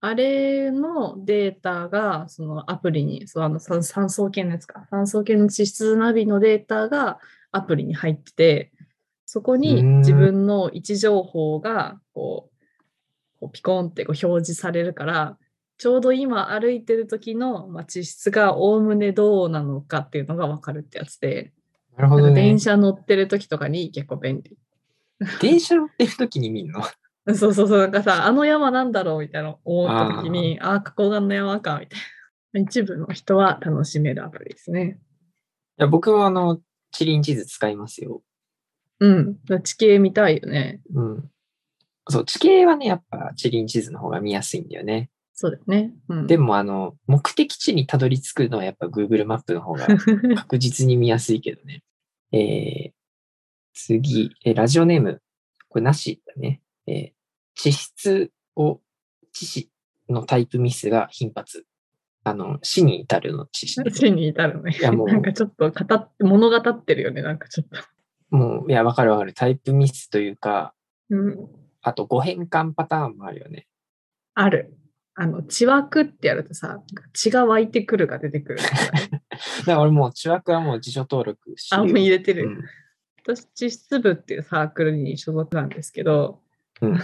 [0.00, 7.18] あれのデータが、そのアプリに、そうあの酸酸素系のやつか、酸素系の地質図ナビのデータが
[7.50, 8.72] アプリに入ってて、
[9.26, 12.51] そこに自分の位置情報がこう、
[13.42, 15.36] こうピコンってこう表示されるから、
[15.76, 21.52] ちょうど今歩いてる時の、まあ、地質がおおむねどうなのかっていうのが分かるってやつで、
[21.96, 22.60] なるほどね電。
[22.60, 24.56] 車乗ってる時とかに結構便利。
[25.40, 26.84] 電車乗ってる時に見るの？
[27.34, 32.00] そうそうそう、なんかさ、あの山なんだろうみたいな思った時に、ああ、花崗岩の山か、みたい
[32.52, 32.60] な。
[32.60, 35.00] 一部の人は楽しめるアプリですね。
[35.78, 36.60] いや僕もあの、
[36.92, 38.22] 地理院地図使いますよ。
[39.00, 39.38] うん。
[39.64, 40.80] 地形見たいよね。
[40.94, 41.30] うん。
[42.08, 45.10] そう、地形はね、やっぱ地理院地図の方が見やすいんだよね。
[45.34, 45.92] そうだよね。
[46.08, 49.86] うん、でも、あの、目的地にたどり着くのはやっぱ Google マップの方が
[50.36, 51.82] 確実に見やすいけどね。
[52.32, 52.92] えー、
[53.72, 55.22] 次、えラジオネーム、
[55.68, 56.60] これなしだね。
[56.86, 57.12] えー
[57.54, 58.80] 地質を、
[59.34, 59.70] 致死
[60.08, 61.66] のタイプミスが頻発。
[62.24, 63.90] あの、死に至るの致死ね。
[63.94, 64.76] 死に至るね。
[64.78, 68.36] いやもうなんかちょっと語っ物語ってるよね、なんかちょっと。
[68.36, 69.32] もう、いや、わかるわかる。
[69.32, 70.74] タイプミスというか、
[71.10, 71.48] うん。
[71.82, 73.66] あと、誤変換パターンもあるよね。
[74.34, 74.76] ある。
[75.14, 78.58] あの、血枠ってやるとさ、血が湧いてくるが出てくる。
[78.62, 79.20] だか
[79.66, 82.46] ら俺もう、中学はもう辞書登録してあ、もう入れてる。
[82.46, 82.64] うん
[83.24, 86.40] 私、地質部っていうサークルに所属なんですけど、
[86.80, 86.98] うん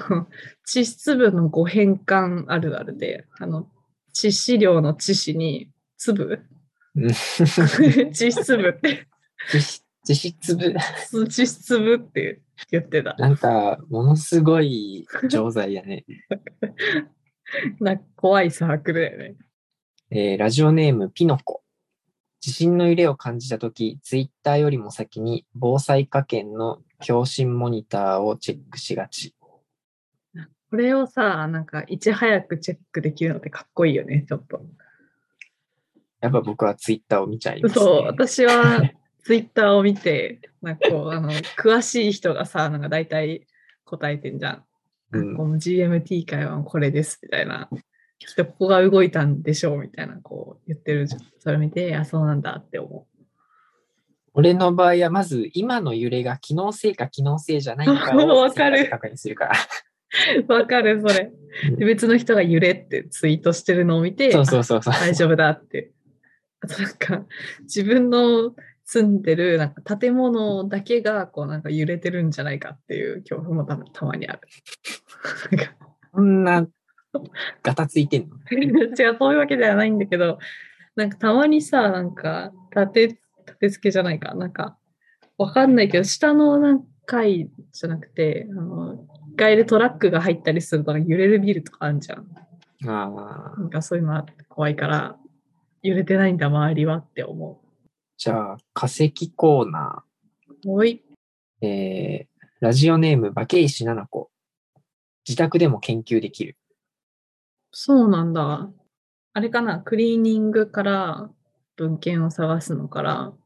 [0.65, 3.69] 地質部の誤変換あるあるで、あの、
[4.13, 6.43] 致死量の致死に粒？
[6.97, 7.09] うん
[8.13, 9.07] 地質部って、
[9.53, 10.75] 実実質部、
[11.29, 13.15] 地質部って 言ってた。
[13.15, 16.05] なんか、ものすごい錠剤やね。
[17.81, 19.37] なんか怖いサークルだよね。
[20.11, 21.63] えーラジオネーム、ピノコ。
[22.41, 29.35] 地震の揺れを感じたとき、ツイッターよりも先に防災科研の共振モニターをチェックしがち。
[30.71, 34.63] これをさ、なんかいち早くチェックできるのってかっこいいよね、ちょっと。
[36.21, 37.81] やっぱ僕はツイッターを見ちゃいます、ね。
[37.81, 38.83] そう、私は
[39.29, 43.47] ツイッターを見て、なんかこう、 あの、詳しい人がさ、なんか大体
[43.85, 44.65] 答えてんじゃん。
[45.13, 47.69] うんこの GMT 会はこれです、みたいな。
[48.19, 51.21] きっとここが動いたんでしょう、みたいな、こう言ってるじゃん。
[51.41, 53.07] それを見て、あ、そうなんだって思
[54.33, 59.57] 俺の場合は、まず今の揺れが機能性か機能性じゃないかを わかる確認するから。
[60.49, 60.49] う。
[60.51, 61.31] わかる、それ。
[61.77, 64.95] で別の人が揺れってツイートしてるのを見て、そうそうそうそう。
[64.95, 65.91] あ大丈夫だって。
[66.61, 67.27] あとなんか、
[67.63, 68.55] 自分の
[68.91, 74.41] 住んでるなんか建物だけがこうなんか揺れてるんじゃないかっていう恐怖もたたまにある。
[76.15, 76.67] なんな、
[77.63, 78.37] ガタついてんの？
[78.51, 80.39] 違う、そういうわけではないんだけど、
[80.97, 84.79] なんかたまにさ、なんか、立て、立て付けじゃないか、なんか、
[85.37, 92.27] わかんないけど、下の何階じゃなくて、あの、1階でトラックが入ったりするとなんか揺れるビルとかあるじゃん。
[92.87, 93.61] ああ。
[93.61, 95.19] なんかそういうのあって怖いから、
[95.83, 97.61] 揺れてないんだ、周りはって思
[98.19, 100.03] じゃあ、化石コーナ
[100.65, 100.73] う。
[100.73, 101.05] おい。
[101.63, 101.67] ー。
[101.67, 104.33] えー、ラジオネーム、バケイシ7個。
[105.27, 106.57] 自宅でも研究できる。
[107.71, 108.69] そうなんだ。
[109.35, 111.31] あれかな、クリーニングから
[111.77, 113.39] 文献を探すのからっ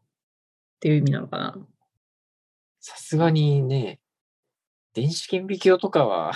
[0.80, 1.58] ていう意味なのかな？
[2.80, 4.00] さすがにね、
[4.94, 6.32] 電子顕微鏡とかは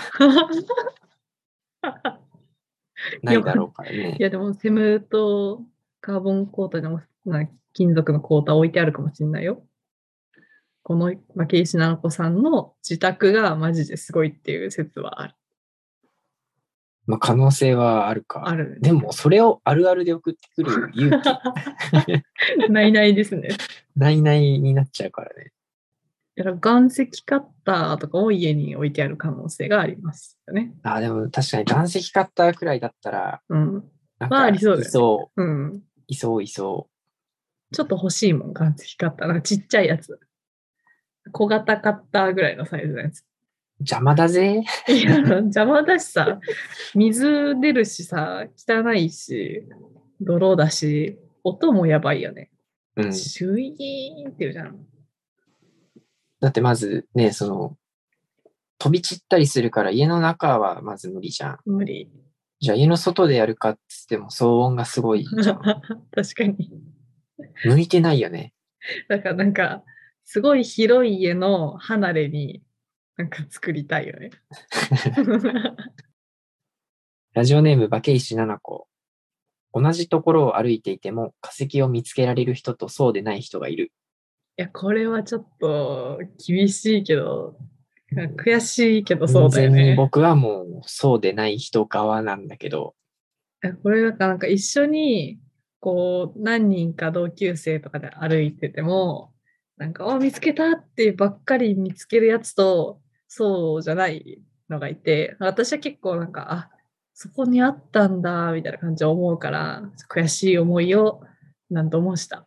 [3.23, 4.23] ないだろうからねい。
[4.23, 5.63] やでもセムと
[6.03, 9.65] カーボンコートでもな金属のコーター置いてあるかもしれないよ。
[10.83, 15.35] この負け石七子さんの自宅がマジですごいっていう説はある。
[17.07, 18.49] まあ、可能性はあるか。
[18.49, 18.79] ある。
[18.81, 21.29] でも、それをあるあるで送ってくる勇気、
[22.71, 23.49] ないないですね。
[23.97, 25.53] ないないになっちゃうからね。
[26.37, 30.75] だから岩石カッターとかを家に置いてある可能性がありますよね。
[30.83, 33.85] あ、でも確かに岩石カッターくらいだったら、うん。
[34.19, 35.67] まあか、ありそうだよねいそうん。
[35.69, 36.89] う、いそう、いそ
[37.73, 39.29] ちょっと欲しいもん、岩石カッター。
[39.29, 40.19] なちっちゃいやつ。
[41.33, 43.21] 小型カッターぐらいのサイズのやつ。
[43.21, 43.25] う。
[43.81, 44.63] 邪魔だぜ。
[44.89, 46.41] いや、邪魔だしさ、
[46.95, 49.65] 水出るしさ、汚いし、
[50.21, 52.51] 泥だし、音もやばいよね。
[52.97, 53.13] うん。
[53.13, 54.77] シュイーンって言うじゃん。
[56.41, 57.77] だってまずね、その、
[58.79, 61.59] 飛び散ったりするから家の中はまず無理じゃん。
[61.65, 62.11] 無理。
[62.61, 65.61] じゃあ家の外でやるかっつっても騒音がすごいじゃん。
[66.15, 66.71] 確かに。
[67.65, 68.53] 向いてないよね。
[69.09, 69.83] だからなんか、
[70.25, 72.63] すごい広い家の離れに
[73.17, 74.31] なんか作りたいよね。
[77.35, 78.89] ラジオネーム、バケイシ7個。
[79.73, 83.93] 同じところを歩いていても化石を見つけられる人とそうでない人がいる。
[84.59, 87.59] いや、これはちょっと厳しいけど、
[88.43, 89.95] 悔しいけどそうだよね。
[89.97, 92.95] 僕はもうそうでない人側なんだけど、
[93.83, 95.39] これなんかなんか一緒に
[95.81, 99.33] こう何人か同級生とかで歩いてても
[99.77, 106.71] なんか「あ見つけた!」ってばっかり見つけるやつとそうじゃないのがいて私は結構なんかあ
[107.15, 111.23] そこにあったんだみたいな感じで思うから悔しい思いを
[111.71, 112.47] なんともした。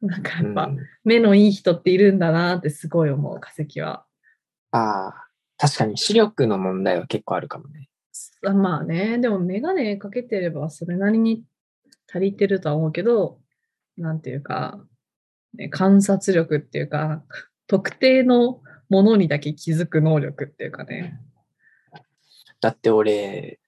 [0.00, 4.04] なんかやっぱ、うん目のいい人っているんだなってすごい思う化石は。
[4.70, 5.26] ああ、
[5.56, 7.88] 確かに視力の問題は結構あるかもね。
[8.46, 11.44] あまあね、でもメガネかけてればそれなりに
[12.08, 13.38] 足りてるとは思うけど、
[13.96, 14.80] なんていうか、
[15.54, 17.22] ね、観察力っていうか、
[17.66, 21.20] 特定のものにだけ気づく能力っていうかね。
[22.60, 23.60] だって俺、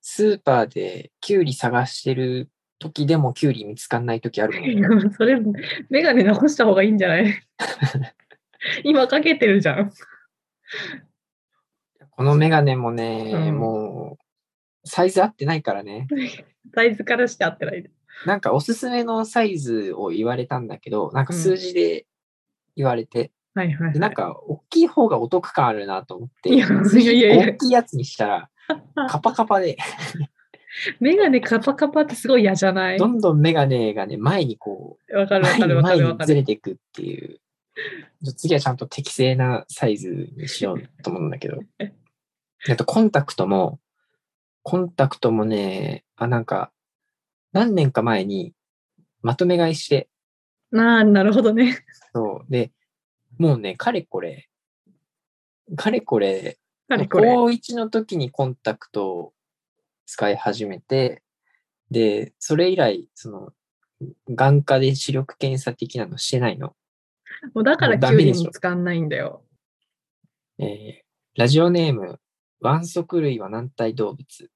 [0.00, 5.10] スーパーでキュウリ探してる時でもキュウリ見つかんない時あるもん。
[5.14, 5.40] それ、
[5.88, 7.26] メガネ直した方がいいんじゃない？
[8.84, 9.92] 今かけてるじゃん。
[12.10, 14.23] このメガネもね、うんもう、
[14.84, 16.06] サイズ合ってないからね。
[16.74, 17.90] サイズからして合ってない。
[18.26, 22.06] なんかおすすめのサイズを言われたんだけど、なんか数字で
[22.76, 23.92] 言われて、はいはい、はい。
[23.94, 28.50] でなんか大きい方がお得感あるなと思って、いやいやいや大きいやつにしたら、
[29.08, 29.76] カパカパで、
[31.00, 32.98] メガネカパカパってすごい嫌じゃない？
[32.98, 36.12] どんどんメガネがね、前にこう、わかるわか前るわかる。
[36.18, 37.40] にずれていくっていう。
[38.36, 41.58] 次はちゃんと適正なサイズにしようと思うんだけど。
[42.70, 43.78] あとコンタクトも、
[44.64, 46.72] コンタクトもね、あ、なんか、
[47.52, 48.54] 何年か前に
[49.22, 50.08] まとめ買いして、
[50.72, 51.84] なあ、なるほどね。
[52.12, 52.50] そう。
[52.50, 52.72] で、
[53.38, 54.48] もうね、かれこれ、
[55.76, 57.32] かれこれ、あれこれ。
[57.32, 59.34] 高1の時にコンタクトを
[60.06, 61.22] 使い始めて、
[61.90, 63.52] で、それ以来、その、
[64.28, 66.74] 眼科で視力検査的なのしてないの。
[67.54, 69.44] もうだからキュウリ使んないんだよ。
[70.58, 71.04] えー
[71.36, 72.20] ラジオネーム、
[72.60, 74.50] 腕足類は軟体動物。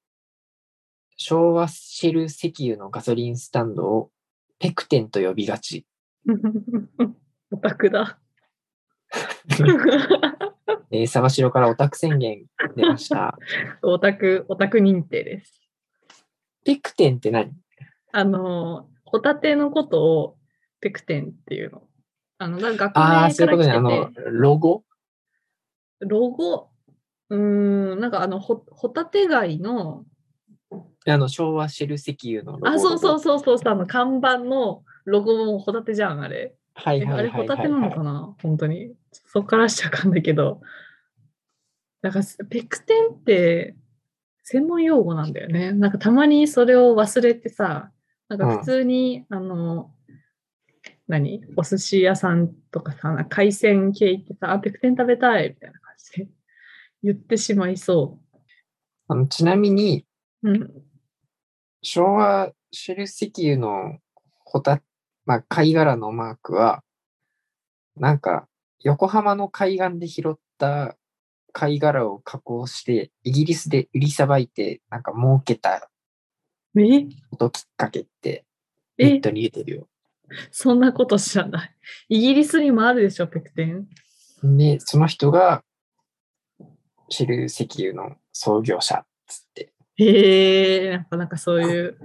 [1.21, 4.09] 昭和シェル石油のガソリンスタンドを
[4.57, 5.85] ペクテンと呼びがち。
[7.51, 8.17] オタクだ。
[10.91, 12.45] えー、サバシロからオタク宣言
[12.77, 13.37] 出ました。
[13.83, 15.61] オタク、オタク認定です。
[16.63, 17.51] ペクテンって何？
[18.13, 20.37] あの、ホタテのことを
[20.79, 21.83] ペクテンっていうの。
[22.37, 23.73] あの、学ああ、名かそういうことね。
[23.75, 24.85] あの、ロゴ？
[25.99, 26.69] ロゴ、
[27.27, 30.05] うーん、なんかあの、ホホタテ貝の、
[31.11, 32.59] あの、昭和シェル石油の。
[32.67, 33.19] あ、そうそうう。
[33.19, 36.55] そうそうあの、看板のロゴもホタテじゃん、あれ。
[36.73, 38.35] はいえあれ、はいはいはい、ホタテなのかな？
[38.41, 38.93] 本当に。
[39.11, 40.61] そっからしちゃわかんないけど。
[42.01, 43.75] だから、ペクテンって
[44.43, 45.73] 専門用語なんだよね。
[45.73, 47.91] なんかたまにそれを忘れてさ、
[48.29, 49.91] なんか普通に、あの、
[51.07, 51.43] 何？
[51.57, 56.29] お寿司屋さんとかさ、海鮮系行ってさ、あ、ペクテン食べたいみたいな感じで
[57.03, 58.19] 言ってしまいそ
[59.07, 60.05] あのちなみに、
[60.43, 60.49] う。
[60.49, 60.71] うん。
[61.81, 63.99] 昭和シェル石油の
[64.43, 64.81] ホタ、
[65.25, 66.83] まあ、貝殻のマークは、
[67.95, 68.47] なんか、
[68.81, 70.97] 横浜の海岸で拾った
[71.51, 75.89] 貝殻を加工して、イギリスで売りさばいて、なんか儲けた
[76.77, 77.05] え？
[77.31, 78.45] こときっかけって、
[78.97, 79.87] ネえットに出てるよ。
[80.51, 81.75] そんなこと知らない。
[82.09, 83.87] イギリスにもあるでしょ、ペクテン。
[84.57, 85.63] で、その人が、
[87.09, 89.73] シェル石油の創業者っつって。
[89.99, 91.99] へえ、やっぱなんかそういう、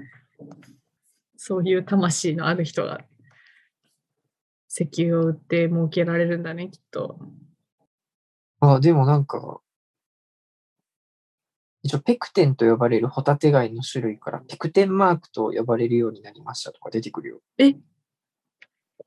[1.36, 3.02] そういう魂のある人が
[4.68, 7.18] 石油を売って儲けられるんだね、きっと。
[8.60, 9.60] あ、でもなんか、
[11.82, 17.40] 一応ペクテンと呼ばれるホタテ貝の種類からペクテンマークと呼ばれるようになりましたとか出てくるよ。
[17.58, 17.74] え？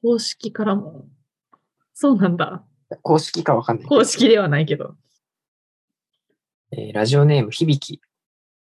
[0.03, 1.07] 公式からも？
[1.95, 2.63] そうなんだ。
[3.01, 3.87] 公式かわかんない。
[3.87, 4.95] 公式ではないけど。
[6.71, 7.99] えーラジオネーム響き。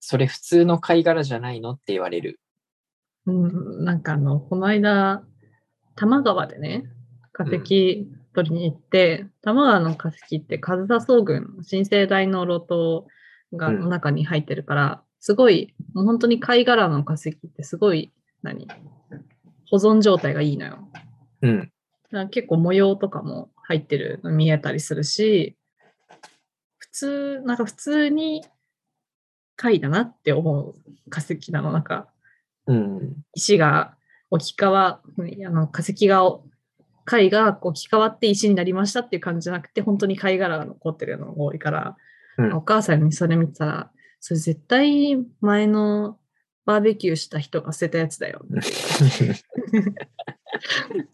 [0.05, 2.41] それ普通の貝殻じゃないのって言われる。
[3.25, 5.23] うん、なんかあの、この間、
[5.95, 6.83] 多摩川でね、
[7.31, 13.07] 化石取りに行って、多摩川の化石って上総総郡、新生大の路頭
[13.53, 18.11] がうんの中に入ってるから、すごい、もう本当に貝殻の化石ってすごい、
[18.41, 18.67] 何？
[19.71, 20.89] 保存状態がいいのよ。
[21.43, 21.71] うん。
[22.29, 25.55] 結構模様とかも入ってるの見えたりするし、
[26.77, 28.43] 普通、なんか普通に
[29.55, 30.75] 貝だなって思う
[31.09, 31.71] 化石なの。
[31.71, 32.07] なんか
[32.67, 33.23] うん。
[33.33, 33.95] 石が
[34.29, 36.21] 置き換わ、あの化石が、
[37.05, 41.97] 貝が置き換わって石になりましたっていう感じじゃなくて、本当に貝殻が残ってるのが多いから、
[42.37, 46.17] うんお母さんにそれ見てたら、それ絶対前の
[46.65, 48.43] バーベキューした人が捨てたやつだよ。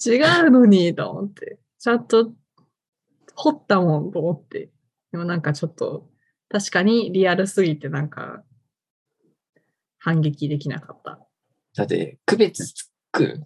[0.06, 0.16] 違
[0.48, 2.32] うのにと思って、ちゃんと
[3.36, 4.70] 掘ったもんと思って。
[5.12, 6.09] でもなんかちょっと、
[6.50, 8.44] 確かにリアルすぎてなんか、
[10.00, 11.20] 反撃できなかった。
[11.76, 13.46] だって、区別つく？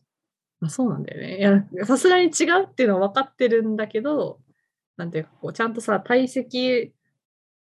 [0.60, 1.38] まあ、そうなんだよね。
[1.40, 4.40] いや、さすがに違うっていうのは分かってるんだけど、
[4.96, 6.94] なんていうかこう、ちゃんとさ、堆積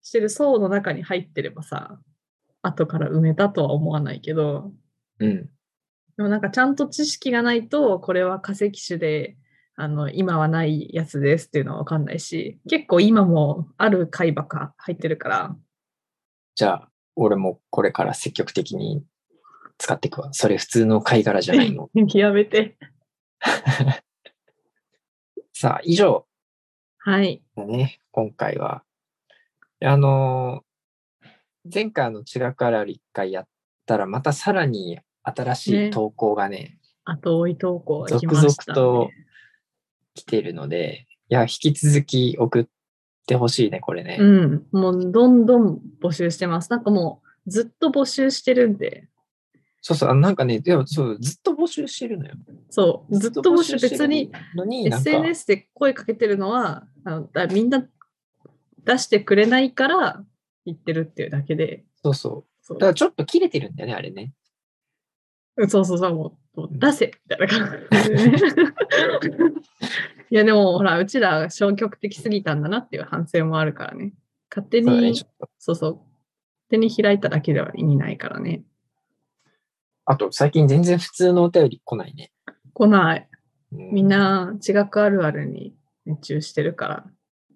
[0.04, 2.00] してる層の中に入ってればさ、
[2.62, 4.72] 後から埋めたとは思わないけど、
[5.20, 5.50] うん。
[6.18, 9.38] でもなんかちゃんと知識がないと、これは化石種で、
[9.76, 15.56] あの、今はないやつですっていうのは分かんないし、結構今もある貝ばっか入ってるから、
[16.56, 19.04] じゃあ、俺もこれから積極的に
[19.78, 20.34] 使っていくわ。
[20.34, 21.90] それ普通の貝殻じゃないの。
[22.14, 22.78] やめて。
[25.54, 26.28] さあ、以上
[27.00, 27.42] はい。
[27.56, 28.84] だね、今回は。
[29.84, 30.72] あのー
[31.72, 33.48] 前回の違くあるある一回やっ
[33.86, 38.26] たら、またさらに新しねい投稿がね、後追い投稿続。
[38.36, 39.12] 々と
[40.14, 42.66] 来てるので、や、引き続き送っ
[43.26, 44.18] てほしいね、これね。
[44.20, 44.66] うん。
[44.72, 46.70] もうどんどん募集してます。
[46.70, 49.08] なんかもうずっと募集してるんで。
[49.82, 52.34] そうそう、なんかね、でもそう、ずっと募集してるのよ。
[52.70, 53.18] そう。
[53.18, 54.32] ずっと募集、してる別に
[54.88, 57.88] SNS で声かけてるのは、あのだみんな
[58.84, 60.24] 出してくれないから
[60.66, 61.86] 言ってるっていうだけで。
[62.04, 62.46] そうそう。
[62.62, 64.34] そうだからちょっと切れてるんだよね、あれね。
[65.62, 68.38] うんそうそうそう、もうもう出せみたいな感じでね。
[70.30, 74.14] いや、でもほら、うちら消極的すぎたんだなっていう反省もあるからね。
[74.50, 75.50] 勝手に、ちょっと。
[75.60, 76.08] そうそう、勝
[76.70, 78.64] 手に開いただけでは意味ないからね。
[80.06, 82.32] あと、最近全然普通のお便り来ないね。
[82.74, 83.30] 来ない。
[83.72, 84.08] うみん。
[84.08, 87.06] な、地学あるあるに熱中してるから。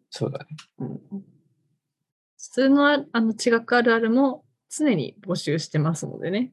[0.09, 0.45] そうだね。
[0.79, 1.25] うん
[2.37, 6.51] 普通のああの地学あるあるも常に募集してますのでね。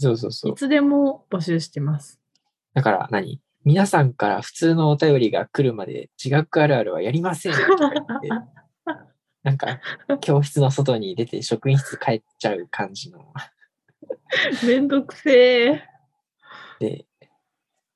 [0.00, 0.48] そうそうそ。
[0.48, 2.20] いうつでも募集してます。
[2.74, 3.40] だから何？
[3.64, 8.28] 皆さんから普通のお便りが来るまで、地学あるあるはやりませんとか言って。
[9.42, 9.80] なんか、
[10.20, 13.32] 教室の外に出て職員室帰っちゃう感じの。
[14.66, 15.84] めんどくせえ。
[16.78, 17.04] で、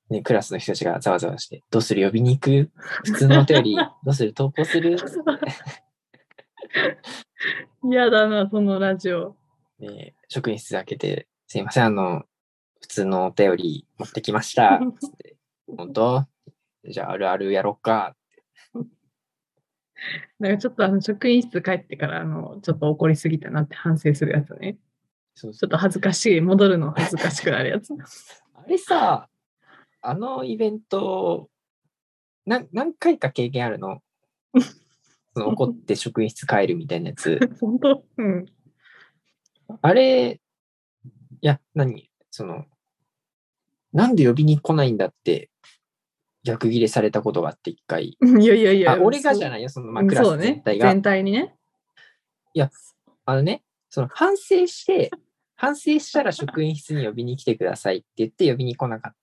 [0.09, 2.05] ね、クラスの人たちがざわざわして、どうする？
[2.05, 2.69] 呼びに行く？
[3.03, 4.33] 普通のお便り、 どうする？
[4.33, 4.97] 投稿する？
[7.83, 9.35] 嫌だな、そのラジオ。
[9.79, 12.23] で職員室開けて、すいません、あの、
[12.81, 14.79] 普通のお便り持ってきました。
[14.99, 15.35] つって、
[15.75, 16.27] 本当？
[16.87, 18.15] じゃあ、あるあるやろっか。
[20.39, 24.77] なんかちょっとあの職員室帰ってからあのちょっと怒りすぎたなって反省するやつね。
[25.33, 27.93] そうちょっと恥ずかしい、戻るの恥ずかしくなるやつ。
[28.53, 29.29] あれさ、
[30.01, 31.49] あのイベント、
[32.45, 34.01] なん何回か経験あるの？
[35.33, 37.39] その怒って職員室帰るみたいなやつ。
[37.59, 38.05] 本当？
[38.17, 38.45] うん。
[39.81, 40.39] あれ、い
[41.47, 42.09] や、何？
[42.31, 42.65] その、
[43.93, 45.49] なんで呼びに来ないんだって、
[46.43, 48.17] 逆ギレされたことがあって、一回。
[48.21, 48.93] いやいやいや。
[48.93, 50.87] あ、俺がじゃいないよ、その、まあ、クラス全体が。
[50.89, 51.55] 全体にね。
[53.25, 55.09] あのね、その、反省して、
[55.55, 59.15] 反省したら職員室に呼びに来てくださいって言って呼びに来なかっ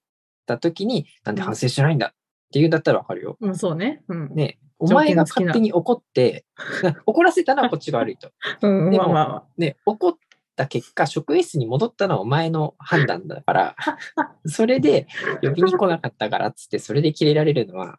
[0.47, 2.17] た時に、なんで反省してないんだって
[2.55, 3.37] 言うんだったらわかるよ。
[3.41, 4.03] うん、そうね。
[4.09, 4.35] うん。
[4.35, 6.45] ね、お前が勝手に怒って、
[7.07, 8.33] 怒らせたのはこっちが悪いと。
[8.63, 9.45] うん、でもまあまあまあ。
[9.57, 10.19] ね、怒っ
[10.63, 13.77] た結果、職員室に戻ったのはお前の判断だから、
[14.47, 15.07] それで
[15.43, 17.99] 呼びに来なかったからっつって、それでキレられるのは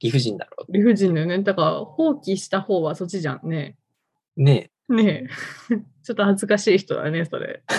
[0.00, 1.38] 理不尽だろ理不尽だよね。
[1.42, 3.76] だから、放棄した方はそっちじゃんね。
[4.36, 4.42] う。
[4.42, 5.28] ねね
[5.70, 5.76] え。
[6.02, 7.62] ちょっと恥ずかしい人だね、それ。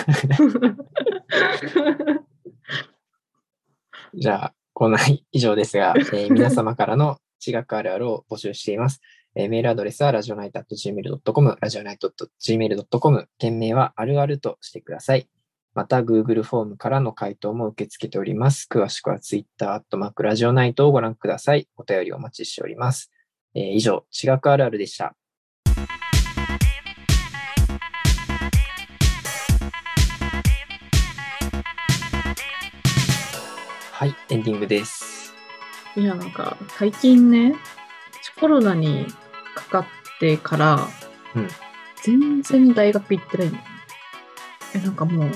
[4.14, 9.00] じゃあ、コーナー以上ですが、えー皆様からの地学あるあるを募集しています。
[9.36, 15.28] えーメールアドレスはラジオナイト .gmail.com、ラジオナイト .gmail.com、件名はあるあるとしてください。
[15.74, 18.68] また、Google フォームからの回答も受け付けております。
[18.70, 21.66] 詳しくは Twitter、アットマークラジオナイトをご覧ください。
[21.76, 23.10] お便りお待ちしております。
[23.56, 25.16] えー以上、地学あるあるでした。
[33.90, 35.34] はい、エンディングです。
[35.96, 37.56] いや、なんか、最近ね、
[38.44, 39.06] コロナに
[39.74, 40.88] かかってから、
[41.34, 41.48] うん
[42.02, 43.70] 全然大学行ってないんだよね
[44.74, 45.30] え、なんかもう、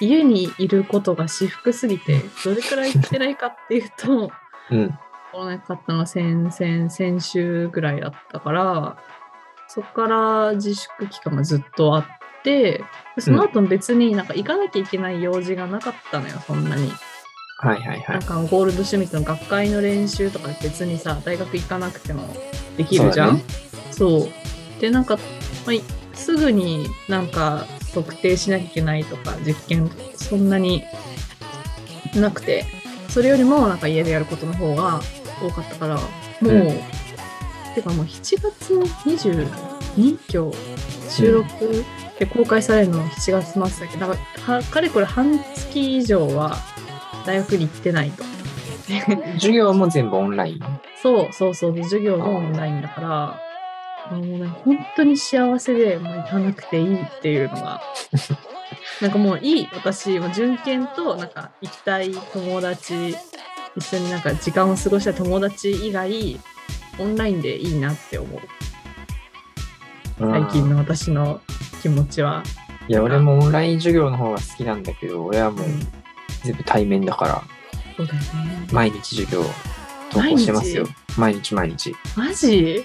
[0.00, 4.30] 家にいることが私服すぎて、どれくらい行ってないかっていうと、
[4.70, 4.90] うん。
[5.32, 8.98] コロナにかかったのは先々、先週ぐらいだったから、
[9.66, 12.04] そこから自粛期間がずっとあっ
[12.44, 12.84] て、
[13.16, 16.92] その後別になんか行かなきゃいけない用事がなかったのよ、そんなに。
[17.60, 18.22] はいはいはないん。
[18.24, 22.22] かゴールドシュミットの学会の練習とか別にさ大学行かなくても
[22.76, 23.40] できるじゃん
[24.00, 25.22] そう,、でなんか、ま
[25.68, 25.82] あい
[26.14, 30.84] すぐになんか測定しなきゃいけないとか実験そんなに
[32.14, 32.64] なくて
[33.10, 35.00] それよりもなんか家でやることの方が
[35.42, 36.02] 多かったからも
[36.42, 36.80] う、うん
[37.74, 39.46] てかもう7月22
[39.96, 41.84] 今日収録
[42.18, 46.56] で公開されるの7月末だけどだからはかれこれ半月以上は
[47.26, 48.24] 大学に行ってないと。
[49.34, 50.60] 授業も全部オンライン？
[51.00, 53.40] そうそうそう、授業もオンラインだから、
[54.16, 57.80] もうね、本当に幸せで、もう行かなくていいっていうのが、
[59.00, 63.16] なんかもういい、私、もう準検と、なんか行きたい友達、
[63.76, 66.40] 一緒になんか時間を過ごした友達以外、
[66.98, 68.40] オンラインでいいなって思う。
[70.18, 71.40] 最近の私の
[71.80, 72.42] 気持ちは。
[72.88, 75.88] いや、俺もオンライン授業の方が好きなんだけど、俺はもううん
[76.42, 77.42] 全部対面だから、
[77.96, 78.66] そうだよね。
[78.72, 79.44] 毎日授業
[80.10, 80.86] 投稿してますよ。
[81.16, 81.94] 毎日毎日。
[82.16, 82.84] マジ？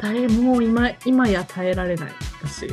[0.00, 2.12] 誰も今、今や耐えられない、
[2.42, 2.68] 私。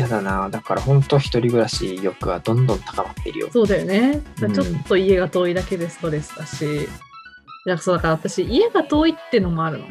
[0.00, 0.48] やだな。
[0.50, 3.48] だから本当一人暮らし欲はどんどん高まっているよ。
[3.50, 4.22] そうだよね。
[4.42, 6.64] うんちょっと家が遠いだけでストレスだし。
[6.64, 9.86] いやそうだから私、家が遠いってのもあるの。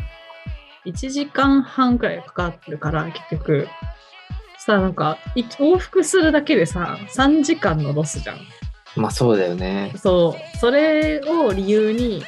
[0.85, 3.67] 1時間半くらいかかってるから、結局。
[4.59, 8.39] さあ、なんか、い往復するだけでさ、3時間のロスじゃん。
[8.95, 9.93] まあそうだよね。
[9.97, 10.57] そう。
[10.57, 12.23] それを理由に、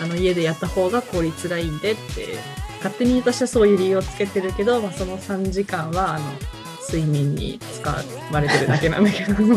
[0.00, 2.00] あの、家でやった方が効率がいいんでって、
[2.78, 6.24] 勝手に私はそういう理由をつけてるけど、まあ、その3時間は、あの、
[6.88, 7.90] 睡眠に使
[8.32, 9.42] われてるだけなんだけど。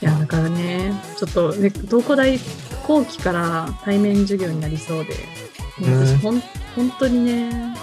[0.00, 2.38] いや、だからね、ちょっと、ね、東工大
[2.86, 5.14] 後期から対面授業になりそうで、
[5.80, 6.40] 私うんほん、
[6.76, 7.74] 本当にね、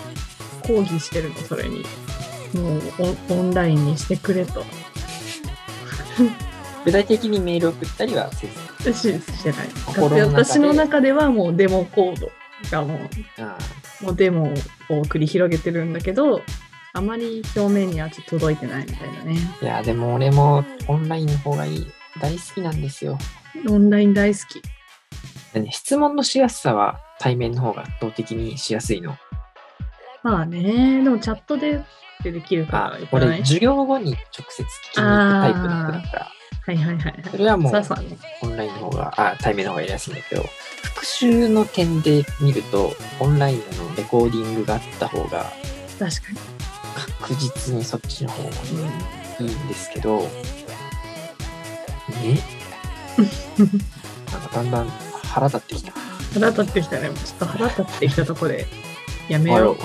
[0.66, 1.86] 抗議してるの、それに。
[2.54, 2.82] もう
[3.30, 4.64] オンオンラインにしてくれと。
[6.86, 8.65] 具体的にメール送ったりはせず。
[8.94, 9.68] ししてない。
[10.26, 12.32] 私の中ではもうデモコード
[12.72, 13.00] がも
[13.40, 13.58] あ
[14.02, 14.54] う、もうデモを
[15.04, 16.42] 繰り広げてるんだけど、
[16.94, 19.38] あまり表面にはちょっと届いてないみたいなね。
[19.62, 21.88] あいや、でも俺もオンラインの方がいい。
[22.22, 23.18] 大好きなんですよ。
[23.68, 24.62] オンライン大好き。
[25.72, 29.18] 質問のしやすさは対面の方が圧倒的にしやすいの。
[30.24, 31.84] まあね、でもチャットで
[32.24, 36.32] できるから俺、授業後に直接聞きに行くタイプの人だから、
[36.66, 37.74] はいはいはいそれはもう。
[38.42, 40.44] オンラインの方が、あ、対面の方がやりやすいんだけど、
[40.84, 45.52] 復習の点で見ると、オンラインのレコーディングがあった方が、
[46.00, 46.56] 確かに。
[47.22, 48.50] 確実にそっちの方が
[49.40, 50.28] うんいいんですけど、ね
[54.32, 54.90] なんかだんだん
[55.24, 55.94] 腹立ってきた。
[56.34, 57.10] 腹立ってきたね。
[57.10, 58.66] ちょっと腹立ってきたとこで
[59.30, 59.76] やめよう。
[59.76, 59.80] うん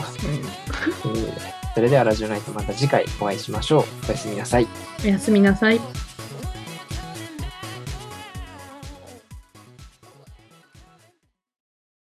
[1.72, 3.84] それではラジオナイトまた次回お会いしましょう。
[4.08, 4.66] おやすみなさい。
[5.04, 5.80] おやすみなさい。